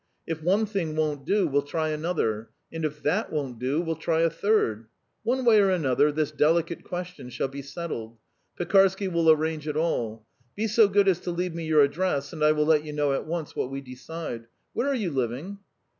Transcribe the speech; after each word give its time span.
If 0.25 0.41
one 0.41 0.65
thing 0.65 0.95
won't 0.95 1.27
do, 1.27 1.45
we'll 1.45 1.61
try 1.61 1.89
another; 1.89 2.49
and 2.73 2.83
if 2.83 3.03
that 3.03 3.31
won't 3.31 3.59
do, 3.59 3.79
we'll 3.81 3.95
try 3.97 4.21
a 4.21 4.31
third 4.31 4.87
one 5.21 5.45
way 5.45 5.61
or 5.61 5.69
another 5.69 6.11
this 6.11 6.31
delicate 6.31 6.83
question 6.83 7.29
shall 7.29 7.49
be 7.49 7.61
settled. 7.61 8.17
Pekarsky 8.57 9.07
will 9.07 9.29
arrange 9.29 9.67
it 9.67 9.77
all. 9.77 10.25
Be 10.55 10.65
so 10.65 10.87
good 10.87 11.07
as 11.07 11.19
to 11.19 11.29
leave 11.29 11.53
me 11.53 11.65
your 11.67 11.83
address 11.83 12.33
and 12.33 12.43
I 12.43 12.51
will 12.51 12.65
let 12.65 12.83
you 12.83 12.93
know 12.93 13.13
at 13.13 13.27
once 13.27 13.55
what 13.55 13.69
we 13.69 13.79
decide. 13.79 14.47
Where 14.73 14.87
are 14.87 14.95
you 14.95 15.11
living?" 15.11 15.59